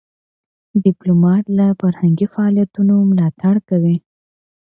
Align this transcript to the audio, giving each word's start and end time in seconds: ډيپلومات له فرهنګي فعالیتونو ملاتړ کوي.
ډيپلومات 0.83 1.45
له 1.57 1.65
فرهنګي 1.81 2.27
فعالیتونو 2.33 2.93
ملاتړ 3.11 3.55
کوي. 3.69 3.95